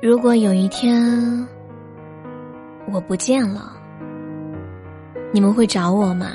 [0.00, 1.46] 如果有一天
[2.92, 3.72] 我不见了，
[5.32, 6.28] 你们会找我吗？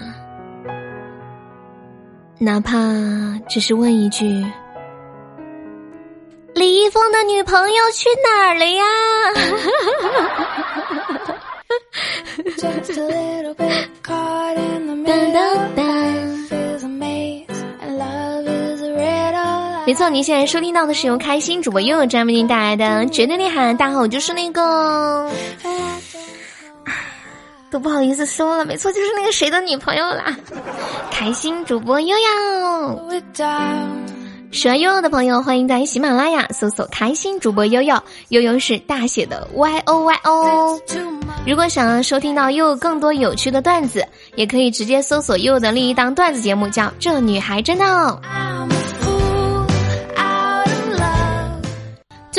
[2.40, 2.78] 哪怕
[3.48, 4.46] 只是问一句
[6.54, 8.84] ：“李易峰的女朋友去哪儿了呀？”
[19.86, 23.74] 没错，您现在收听到的是由开心主播悠悠专为您带来的《绝对厉害》。
[23.78, 25.30] 大家好，我就是那个，
[27.70, 28.64] 都不好意思说了。
[28.64, 30.36] 没错，就是那个谁的女朋友啦。
[31.12, 33.12] 开心主播悠悠，
[34.54, 40.80] 喜欢悠悠的朋友，欢迎在喜马拉雅搜索“开心主播悠悠”，悠悠是大写的 Y O Y O。
[41.46, 48.18] 如果想要收听到悠悠更多有趣的段子，也可以直接搜索悠悠的另一档段子节目，叫《这女孩真闹》。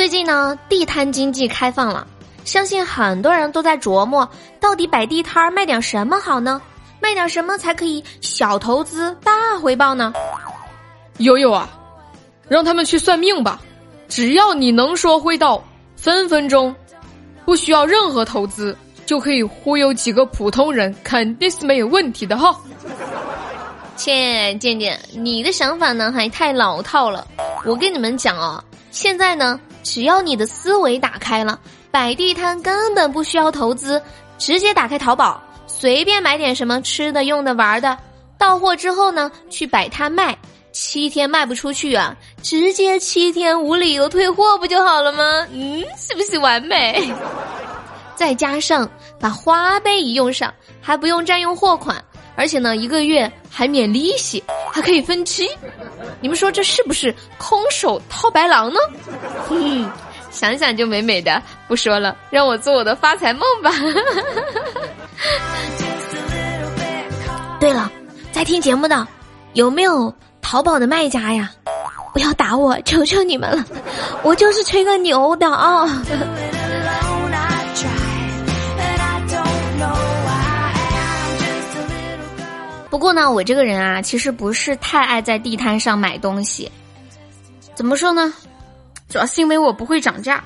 [0.05, 2.05] 最近呢，地摊经济开放了，
[2.43, 6.61] 相信很多人都在琢磨，到底摆地摊卖点什么好呢？
[6.99, 10.13] 卖点什么才可以小投资大回报呢？
[11.17, 11.67] 悠悠啊，
[12.47, 13.59] 让他们去算命吧，
[14.07, 15.59] 只要你能说会道，
[15.95, 16.75] 分分钟
[17.43, 22.55] 不需要任何投资就可以忽悠几个普通人，肯定是没有问题的哈。
[23.97, 27.25] 切，健健，你的想法呢还太老套了。
[27.65, 28.63] 我跟你们讲啊，
[28.95, 29.59] 现在呢。
[29.83, 31.59] 只要你的思维打开了，
[31.91, 34.01] 摆地摊根本不需要投资，
[34.39, 37.95] 直接打开淘宝，随便买点什么吃的、用的、玩的，
[38.35, 40.35] 到货之后呢，去摆摊卖，
[40.71, 45.45] 七天卖不出去啊，直接七天无理由退货不就好了吗？
[45.51, 47.13] 嗯， 是不是完美？
[48.15, 50.51] 再加上把花呗一用上，
[50.81, 52.03] 还不用占用货款，
[52.35, 55.49] 而且呢，一个月还免利息，还可以分期。
[56.21, 58.79] 你们说这是不是空手套白狼呢？
[60.31, 63.71] 想想就美美的，不说了，让我做我的发财梦吧。
[67.59, 67.89] 对了，
[68.31, 69.07] 在听节目的
[69.53, 71.49] 有没有淘宝的卖家呀？
[72.13, 73.63] 不要打我，求求你们了，
[74.23, 75.87] 我就是吹个牛的啊。
[82.95, 86.71] 不过呢，我这个人啊，其实不是太爱在地摊上买东西。
[87.73, 88.33] 怎么说呢？
[89.09, 90.41] 主要是因为我不会涨价，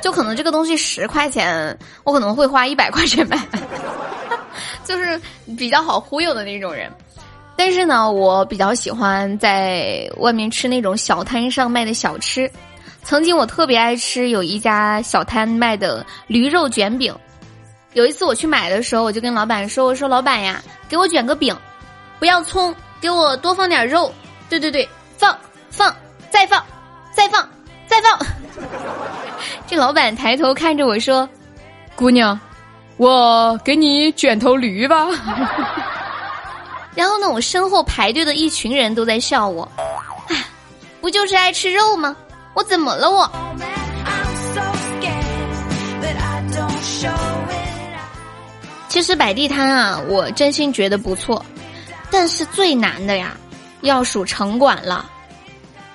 [0.00, 3.38] 就可能这个东西十块钱，我可能会花一百块钱买，
[4.84, 5.20] 就是
[5.58, 6.90] 比较好忽悠的那种人。
[7.56, 12.50] 但是呢，我比较喜欢在外面吃那种小摊上卖的小吃。
[13.04, 17.14] 曾经我特别爱吃有一家小摊卖的驴肉卷饼。
[17.92, 21.56] 有一次我去买的时候，我就跟老板说：“我说老板呀，给我卷个饼，
[22.18, 24.12] 不要葱，给我多放点肉。
[24.48, 25.36] 对对对，放
[25.70, 25.94] 放
[26.30, 26.64] 再放
[27.14, 27.48] 再放
[27.86, 28.18] 再放。”
[29.66, 31.28] 这老板抬头看着我说
[31.96, 32.38] ：“姑娘，
[32.96, 35.08] 我给你卷头驴吧。”
[36.94, 39.70] 然后呢，我身后排队的一群人都在笑我。
[40.28, 40.44] 唉，
[41.00, 42.16] 不就是爱吃肉吗？
[42.54, 43.30] 我怎么了我？
[48.88, 51.44] 其实摆地摊啊，我真心觉得不错，
[52.10, 53.36] 但是最难的呀，
[53.82, 55.10] 要数城管了。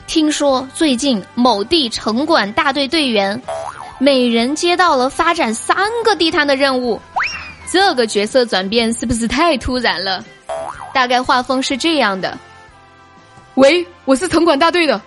[0.07, 3.41] 听说最近某地城管大队队员，
[3.97, 6.99] 每人接到了发展三个地摊的任务，
[7.71, 10.23] 这个角色转变是不是太突然了？
[10.93, 12.37] 大概画风是这样的：
[13.55, 15.01] 喂，我是城管大队的，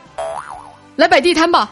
[0.97, 1.71] 来摆地摊吧，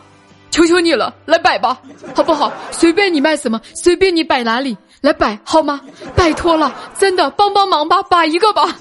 [0.51, 1.81] 求求你了，来摆吧，
[2.15, 2.53] 好不好？
[2.71, 4.77] 随便你卖什么，随便你摆哪里。
[5.03, 5.81] 来摆好吗？
[6.17, 8.75] 拜托了，真的帮帮忙吧，摆一个吧。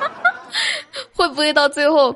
[1.16, 2.14] 会不会到最后，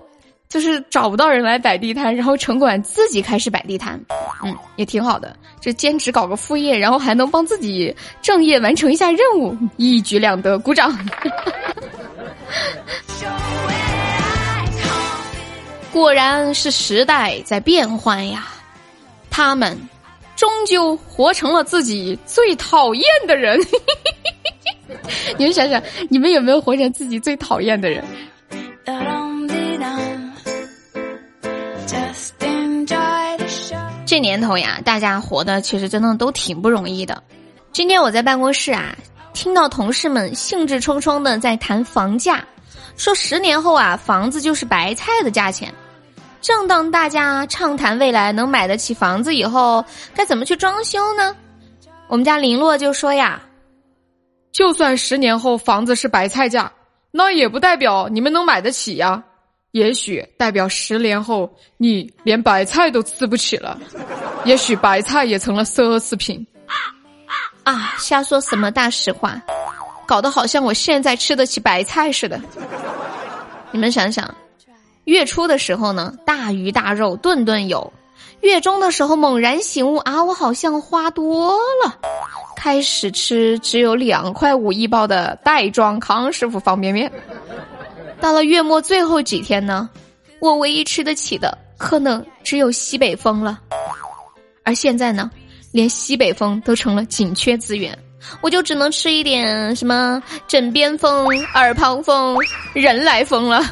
[0.48, 3.98] 就是找不到人来摆地摊，然后城管自己开始摆地摊？
[4.44, 10.96] 嗯，也挺好的，这兼职搞个副业，然后还能帮自己正业完成一下任务，一举两得，鼓掌。
[15.90, 18.48] 果然是时代在变换呀，
[19.30, 19.88] 他们。
[20.36, 23.60] 终究活成了自己最讨厌的人。
[25.38, 28.04] 你们想想，你们有没有活成自己最讨厌的人？
[34.06, 37.20] 这年头呀，大家活的其实真的都挺不容易的。
[37.72, 38.94] 今天我在办公室啊，
[39.32, 42.44] 听到同事们兴致冲冲的在谈房价，
[42.96, 45.72] 说十年后啊，房子就是白菜的价钱。
[46.44, 49.82] 正当大家畅谈未来能买得起房子以后，
[50.14, 51.34] 该怎么去装修呢？
[52.06, 53.40] 我们家林洛就说呀
[54.52, 56.70] ：“就算十年后房子是白菜价，
[57.10, 59.24] 那也不代表你们能买得起呀。
[59.70, 63.80] 也许代表十年后你连白菜都吃不起了，
[64.44, 66.46] 也许白菜也成了奢侈品。
[67.62, 69.40] 啊，瞎说什么大实话，
[70.04, 72.38] 搞得好像我现在吃得起白菜似的。
[73.70, 74.32] 你们想想，
[75.04, 77.92] 月初的时候呢，大鱼大肉顿顿有；
[78.40, 81.52] 月中的时候猛然醒悟啊，我好像花多
[81.84, 81.98] 了，
[82.56, 87.10] 开始吃只有两块五一包的袋装康师傅方便面。
[88.20, 89.88] 到了月末最后几天呢，
[90.40, 93.60] 我唯一吃得起的可能只有西北风了。
[94.62, 95.30] 而现在呢，
[95.70, 97.96] 连西北风都成了紧缺资源。
[98.40, 102.34] 我就只能吃一点什么枕边风、耳旁风、
[102.72, 103.62] 人来疯了。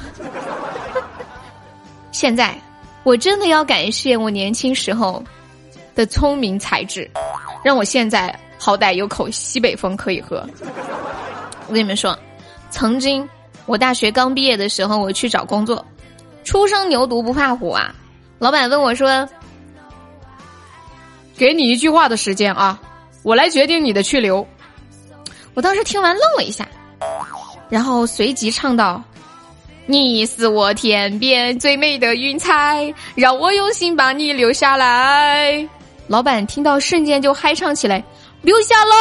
[2.13, 2.57] 现在
[3.03, 5.23] 我真的要感谢我年轻时候
[5.95, 7.11] 的聪明才智，
[7.65, 10.47] 让我现在好歹有口西北风可以喝。
[11.67, 12.17] 我跟你们说，
[12.71, 13.29] 曾经
[13.67, 15.85] 我大学刚毕业的时候，我去找工作，
[16.45, 17.93] 初生牛犊不怕虎啊！
[18.39, 19.29] 老板问我说
[21.37, 22.81] ：“给你一句话的时间啊。”
[23.23, 24.45] 我来决定你的去留。
[25.55, 26.67] 我当时听完愣了一下，
[27.69, 29.01] 然后随即唱道
[29.87, 35.69] ：“你是我天边最美的云彩，让我用心把你留下来。”
[36.09, 38.03] 老板听到瞬间就嗨唱起来
[38.43, 38.95] ：“留下来！”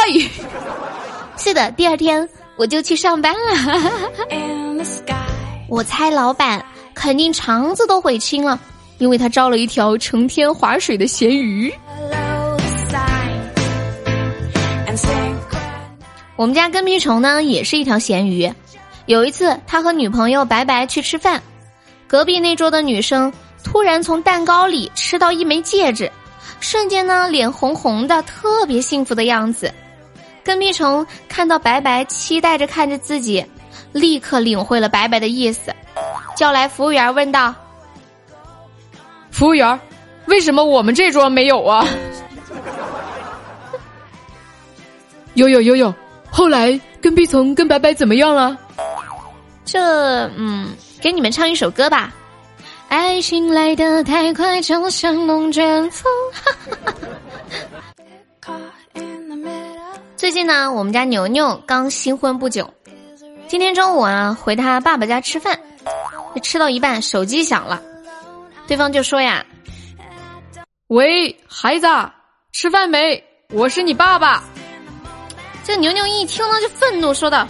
[1.38, 4.42] 是的，第二天我就去上班了。
[5.70, 6.64] 我猜老板
[6.94, 8.60] 肯定肠子都悔青了，
[8.98, 11.74] 因为他招了一条成天划水的咸鱼。
[16.36, 18.52] 我们家跟屁虫呢也是一条咸鱼。
[19.12, 21.44] 有一次，他和女朋友白白去吃饭，
[22.08, 23.30] 隔壁那桌的女生
[23.62, 26.10] 突然从蛋糕里吃到一枚戒指，
[26.62, 29.70] 瞬间呢脸红红的，特别幸福的样子。
[30.46, 33.46] 跟屁虫看到白白期待着看着自己，
[33.92, 35.76] 立刻领会了白白的意思，
[36.38, 37.54] 叫来服务员问道
[39.30, 39.78] ：“服务员，
[40.28, 41.86] 为什么我们这桌没有啊？”
[45.36, 45.94] 有有有有。
[46.30, 48.58] 后来跟屁虫跟白白怎么样了？
[49.66, 49.80] 这
[50.38, 52.14] 嗯，给你们唱一首歌吧。
[52.90, 56.12] 爱情来得太快，就像龙卷风。
[60.18, 62.72] 最近呢，我们家牛牛刚新婚不久。
[63.48, 65.60] 今天中午啊，回他爸爸家吃饭，
[66.44, 67.82] 吃到一半，手机响了，
[68.68, 69.46] 对方就说呀
[70.88, 71.88] ：“喂，孩子，
[72.52, 73.24] 吃饭没？
[73.50, 74.44] 我是你爸爸。”
[75.64, 77.48] 这牛牛一听呢，就愤怒说道：“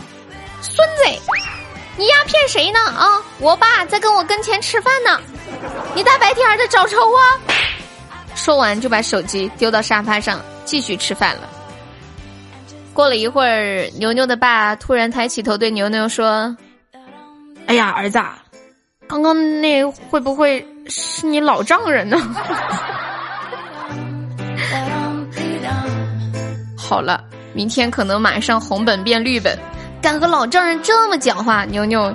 [0.62, 1.04] 孙子，
[1.98, 2.80] 你丫骗谁呢？
[2.80, 5.20] 啊，我爸在跟我跟前吃饭呢，
[5.94, 7.22] 你大白天的找抽啊！”
[8.34, 11.42] 说完就把手机丢到沙发上，继续吃饭了。
[12.94, 16.56] 过了一会儿，牛牛的爸突然抬起头对牛牛说
[17.68, 18.20] ：“哎呀，儿子，
[19.08, 22.18] 刚刚那会不会是你老丈人呢？”
[26.78, 27.24] 好了。
[27.54, 29.60] 明天可能马上红本变绿本，
[30.02, 32.12] 敢和老丈人这么讲话，牛牛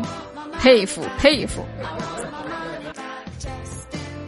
[0.58, 1.64] 佩服佩服。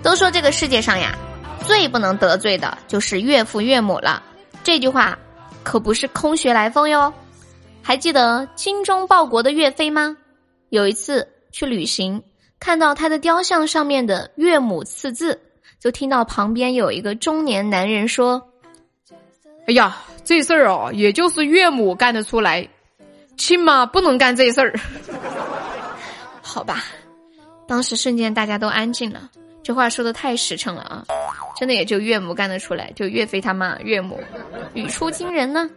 [0.02, 1.18] 都说这个世界上呀，
[1.66, 4.22] 最不能得罪的就是岳父岳母了。
[4.62, 5.18] 这句话
[5.64, 7.12] 可不是空穴来风哟。
[7.82, 10.16] 还记得精忠报国的岳飞吗？
[10.68, 12.22] 有一次去旅行，
[12.60, 15.40] 看到他的雕像上面的岳母刺字，
[15.80, 18.40] 就听到旁边有一个中年男人说
[19.66, 19.96] ：“哎呀。”
[20.28, 22.68] 这事儿哦，也就是岳母干得出来，
[23.38, 24.74] 亲妈不能干这事儿。
[26.42, 26.84] 好吧，
[27.66, 29.30] 当时瞬间大家都安静了。
[29.62, 31.04] 这话说的太实诚了啊！
[31.56, 34.18] 真的也就岳母干得出来，就岳飞他妈岳母
[34.72, 35.68] 语出惊人呢。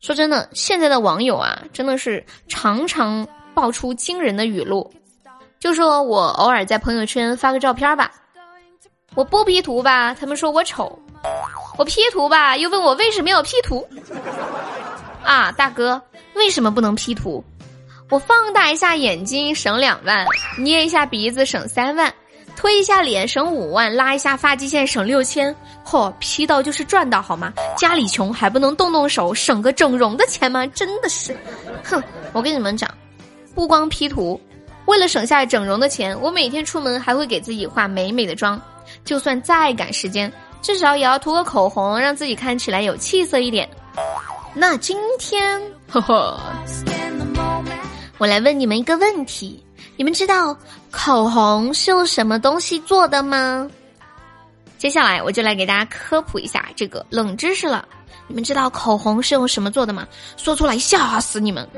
[0.00, 4.92] 说真的，现在的网友啊，真的是常常爆出惊人的语录。
[5.60, 8.10] 就说我偶尔在朋友圈发个照片吧，
[9.14, 10.98] 我不 P 图吧，他们说我丑。
[11.78, 13.86] 我 P 图吧，又问我为什么要 P 图？
[15.26, 16.00] 啊，大哥，
[16.34, 17.44] 为什么不能 P 图？
[18.10, 20.24] 我放大一下眼睛省两万，
[20.56, 22.14] 捏一下鼻子省三万，
[22.54, 25.52] 推一下脸省五万，拉一下发际线省六千。
[25.84, 27.52] 嚯，P 到就是赚到好吗？
[27.76, 30.64] 家里穷还不能动动手省个整容的钱吗？
[30.68, 31.36] 真的是，
[31.82, 32.00] 哼！
[32.32, 32.88] 我跟你们讲，
[33.52, 34.40] 不光 P 图，
[34.84, 38.60] 为了省下整容的钱，我每天出门还会给自己化美美的妆，
[39.04, 40.32] 就算再赶时间。
[40.62, 43.68] 至少也要涂个口红，让自己看起来有气色一点。
[44.58, 46.40] 那今天，呵呵，
[48.16, 49.62] 我来问你们一个问题：
[49.98, 50.56] 你们知道
[50.90, 53.70] 口红是用什么东西做的吗？
[54.78, 57.86] 接下来我就来给大家科普一下这个冷知识了。
[58.28, 60.08] 你们知道口红是用什么做的吗？
[60.38, 61.68] 说出来吓死你们！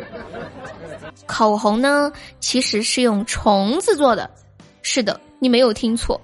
[1.27, 4.31] 口红呢，其实是用虫子做的。
[4.83, 6.21] 是的，你没有听错。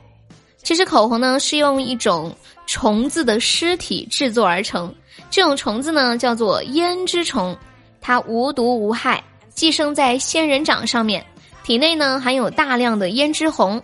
[0.62, 2.32] 其实口红呢是用一种
[2.64, 4.94] 虫子的尸体制作而成，
[5.34, 7.56] 这种虫子呢叫做胭脂虫，
[8.00, 9.20] 它无毒无害，
[9.52, 11.26] 寄生在仙人掌上面，
[11.64, 13.82] 体内呢含有大量的胭脂红。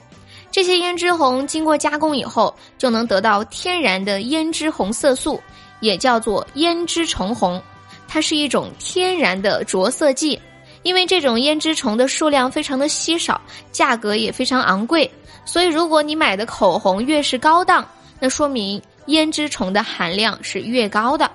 [0.52, 5.40] 这些胭脂红经过加工以后，就能得到天然的胭脂红色素，
[5.80, 7.60] 也叫做胭脂虫红。
[8.06, 10.40] 它是一种天然的着色剂，
[10.84, 13.40] 因为这种胭脂虫的数量非常的稀少，
[13.72, 15.10] 价格也非常昂贵，
[15.44, 17.84] 所以如果你买的口红越是高档，
[18.20, 18.80] 那说明
[19.10, 21.30] 胭脂虫的含量是越高的。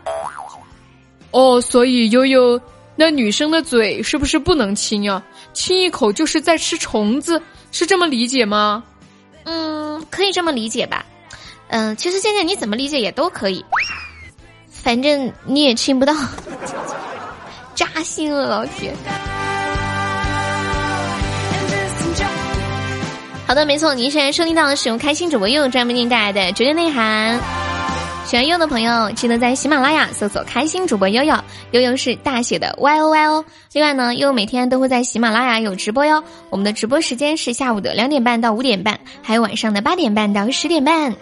[1.32, 2.60] 哦，所以悠悠，
[2.96, 5.22] 那女生的嘴是不是不能亲呀？
[5.54, 7.42] 亲一口就是在吃虫子，
[7.72, 8.84] 是这么理解吗？
[9.44, 11.06] 嗯，可以这么理解吧。
[11.68, 13.64] 嗯，其实现在你怎么理解也都可以，
[14.70, 16.14] 反正你也亲不到，
[17.76, 18.94] 扎心了，老铁。
[23.48, 27.65] 好的，没错，您现在收听到的是由开心主播悠悠专门为您带来的绝对内涵。
[28.26, 31.36] 喜欢悠悠的朋友，记得在喜马拉雅搜索“开心主播悠悠”，
[31.72, 33.46] 悠悠是大写的 Y O Y O。
[33.72, 36.24] 另外呢，悠悠每天都会在喜马拉雅有直播哟。
[36.50, 41.16] 我们的直播时间是下午的两点半到五点半，还有晚上的八点半到十点半。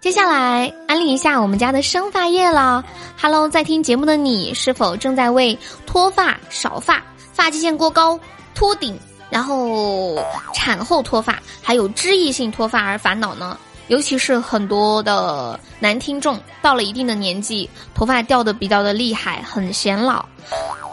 [0.00, 2.84] 接下来安利一下我们家的生发液了。
[3.16, 7.00] Hello，在听节目的你，是否正在为脱发、少发、
[7.32, 8.18] 发际线过高、
[8.52, 8.98] 秃顶，
[9.30, 10.18] 然后
[10.52, 13.56] 产后脱发，还有脂溢性脱发而烦恼呢？
[13.88, 20.24] 尤其是很多的男听众到了一定的年纪，头发掉的比较的厉害，很显老，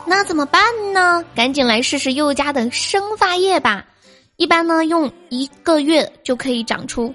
[0.06, 1.24] 那怎么办呢？
[1.34, 3.86] 赶紧来试试佑家的生发液吧！
[4.36, 7.14] 一般呢用一个月就可以长出，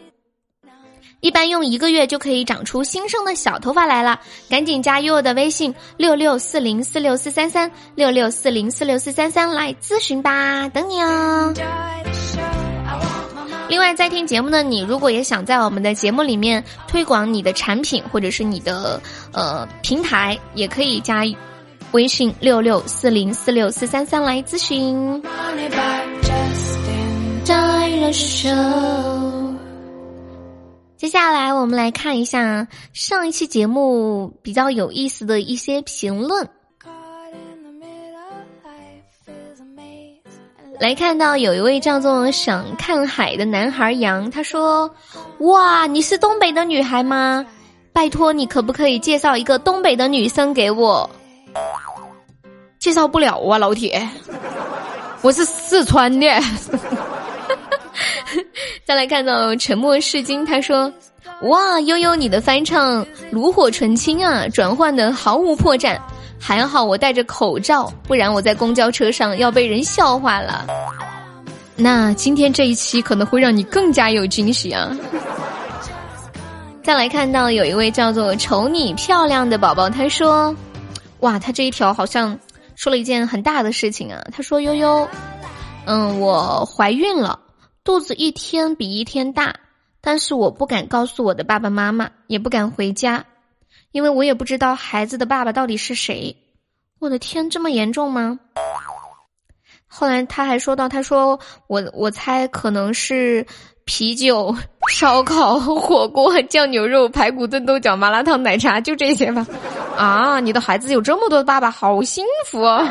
[1.20, 4.20] 一般用一个月就可以长出新生的小头发来了。
[4.48, 11.52] 赶紧加悠悠的微信六六四零四六四三三六六四零四六四三三来咨询吧，等你哦。
[13.68, 19.00] 另外，在听节目的你，如果也想在我们的节目里面推广你的产品或者是你的
[19.32, 21.24] 呃平台，也可以加
[21.90, 25.20] 微信六六四零四六四三三来咨询。
[30.96, 36.48] 接下来，我们来看一下上一期节目比较有意思的一些评论。
[40.78, 44.90] 来看到有一位叫做想看海的男孩杨，他说
[45.40, 47.46] ：“哇，你是东北的女孩吗？
[47.94, 51.08] 拜托你可不可以介绍一个东北的女生给我？
[52.78, 54.06] 介绍不了啊，老铁，
[55.22, 56.26] 我是四川的。
[58.84, 60.92] ”再来看到沉默是金，他说
[61.48, 65.98] ：“哇，悠悠你的翻唱炉火纯青啊，转换的毫无破绽。”
[66.38, 70.66] 还好我戴着口罩，不然我在公交车上要被人笑话了。
[71.74, 74.96] 那今天这一期可能会让你更加有惊喜啊！
[76.82, 80.54] 再来看到有一位叫做“瞅你漂亮”的宝宝，他说
[81.20, 82.38] ：“哇，他这一条好像
[82.76, 85.08] 说了一件很大的事情啊。”他说：“悠悠，
[85.84, 87.40] 嗯，我怀孕了，
[87.82, 89.54] 肚子一天比一天大，
[90.00, 93.24] 但是我不敢告诉我的爸爸妈妈，也不敢回家。”
[93.96, 96.36] 因为我也不知道孩子的爸爸到底是谁，
[96.98, 98.38] 我的天，这么严重吗？
[99.86, 103.46] 后来他还说到，他说我我猜可能是
[103.86, 104.54] 啤酒、
[104.92, 109.46] 烧烤、 火锅、酱牛肉、排骨炖豆角、麻辣烫、奶茶，就这些吧。
[109.96, 112.86] 啊，你的孩子有这么多的爸爸，好幸福啊！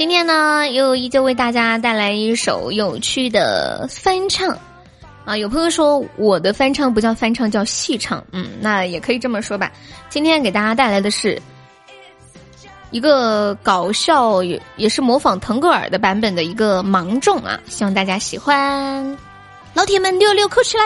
[0.00, 4.56] 今天呢，又依旧为大家带来一首有趣的翻唱，
[5.26, 9.70] 啊，有朋友说我的翻唱不叫翻唱，叫戏唱，嗯，那也可以这么说吧。
[10.08, 11.38] 今天给大家带来的是
[12.90, 19.18] 一个搞笑，也也是模仿腾格尔的版本的一个芒种啊，希望大家喜欢，
[19.74, 20.84] 老铁们六六扣起来。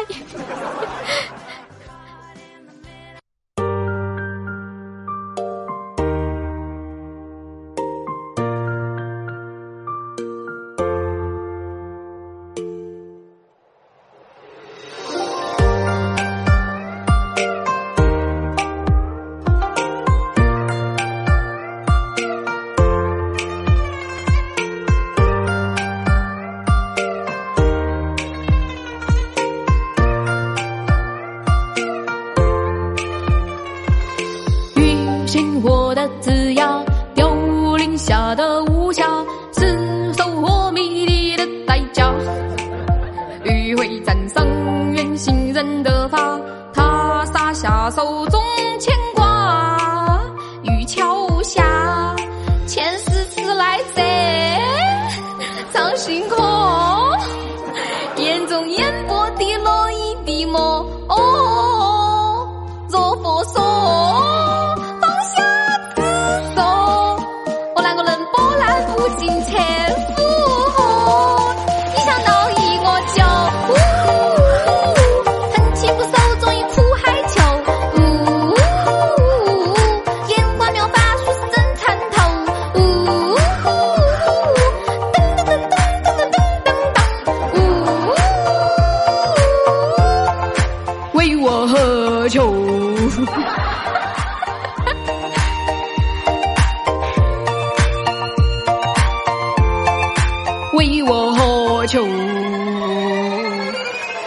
[100.77, 102.05] 为我何求？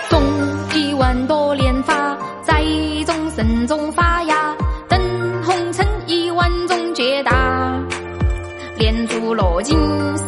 [0.10, 0.22] 种
[0.74, 2.63] 一万朵莲花在
[3.06, 4.56] 众生中发芽，
[4.88, 5.00] 等
[5.44, 7.77] 红尘一万种解答。
[8.77, 9.77] 莲珠落进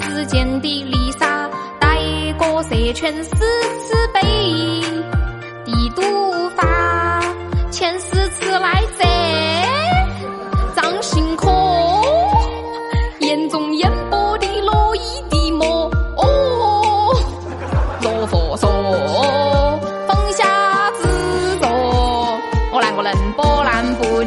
[0.02, 1.50] 世间的泥沙，
[1.80, 1.98] 待
[2.38, 3.99] 过色全是慈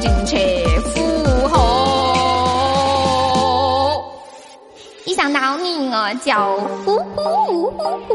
[0.02, 0.37] 澜不惊去
[0.80, 1.00] 附
[1.49, 1.56] 和？
[5.04, 6.32] 一想到你我就
[6.85, 8.14] 呼呼呼呼呼，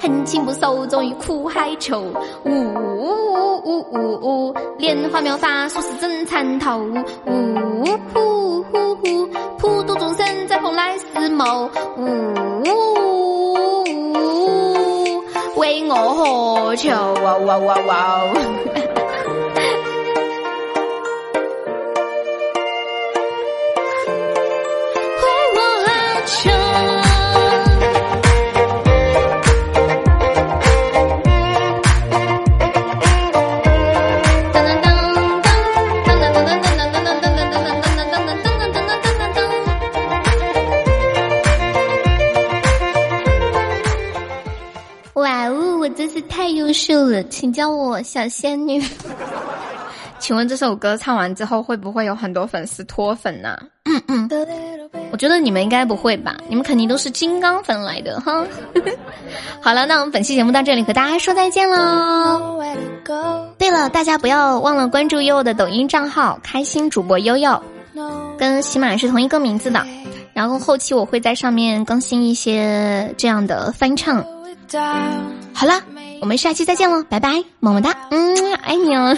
[0.00, 2.00] 恨情不寿，终于苦海求。
[2.44, 6.78] 呜呜呜呜呜，莲花妙法说是真参透。
[7.26, 9.26] 呜呼呼呼，
[9.58, 11.70] 普度众生再蓬莱世谋。
[11.96, 12.04] 呜
[15.56, 16.90] 为我何求？
[17.22, 18.20] 哇哇哇哇！
[48.28, 48.82] 仙女。
[50.18, 54.28] 请问这首歌唱完之后会不会有很多粉丝脱粉呢、嗯嗯
[55.10, 58.46] 我觉得你们应该不会吧，你们肯定都是金刚粉来的哈。
[59.60, 62.58] 好了，那我们本期节目到这里和大家说再见喽。
[63.58, 67.62] 对了，大家不要忘了关注悠悠的抖音账号“开心主播悠悠”，
[68.38, 69.84] 跟喜马是同一个名字的。
[70.32, 74.24] 然后后期我会在上面更新一些这样的翻唱。
[75.52, 75.82] 好了，
[76.22, 79.12] 我们下期再见喽，拜拜，么么哒，嗯，爱你哦，